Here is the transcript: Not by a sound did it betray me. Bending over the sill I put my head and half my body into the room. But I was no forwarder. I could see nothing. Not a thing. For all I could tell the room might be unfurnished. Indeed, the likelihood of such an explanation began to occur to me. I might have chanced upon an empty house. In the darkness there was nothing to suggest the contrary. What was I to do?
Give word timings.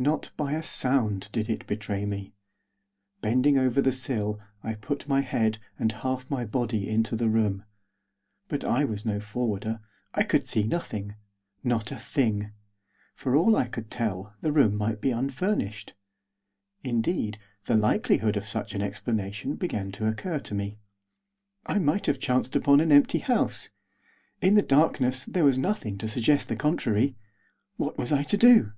Not 0.00 0.30
by 0.36 0.52
a 0.52 0.62
sound 0.62 1.28
did 1.32 1.50
it 1.50 1.66
betray 1.66 2.04
me. 2.06 2.32
Bending 3.20 3.58
over 3.58 3.82
the 3.82 3.90
sill 3.90 4.38
I 4.62 4.74
put 4.74 5.08
my 5.08 5.22
head 5.22 5.58
and 5.76 5.90
half 5.90 6.30
my 6.30 6.44
body 6.44 6.88
into 6.88 7.16
the 7.16 7.28
room. 7.28 7.64
But 8.46 8.62
I 8.64 8.84
was 8.84 9.04
no 9.04 9.18
forwarder. 9.18 9.80
I 10.14 10.22
could 10.22 10.46
see 10.46 10.62
nothing. 10.62 11.16
Not 11.64 11.90
a 11.90 11.96
thing. 11.98 12.52
For 13.16 13.34
all 13.34 13.56
I 13.56 13.66
could 13.66 13.90
tell 13.90 14.34
the 14.40 14.52
room 14.52 14.76
might 14.76 15.00
be 15.00 15.10
unfurnished. 15.10 15.94
Indeed, 16.84 17.40
the 17.64 17.74
likelihood 17.76 18.36
of 18.36 18.46
such 18.46 18.76
an 18.76 18.82
explanation 18.82 19.56
began 19.56 19.90
to 19.90 20.06
occur 20.06 20.38
to 20.38 20.54
me. 20.54 20.78
I 21.66 21.80
might 21.80 22.06
have 22.06 22.20
chanced 22.20 22.54
upon 22.54 22.78
an 22.78 22.92
empty 22.92 23.18
house. 23.18 23.70
In 24.40 24.54
the 24.54 24.62
darkness 24.62 25.24
there 25.24 25.44
was 25.44 25.58
nothing 25.58 25.98
to 25.98 26.06
suggest 26.06 26.46
the 26.46 26.54
contrary. 26.54 27.16
What 27.78 27.98
was 27.98 28.12
I 28.12 28.22
to 28.22 28.36
do? 28.36 28.74